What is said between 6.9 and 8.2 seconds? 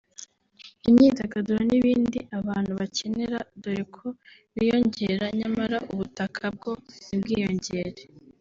ntibwiyongere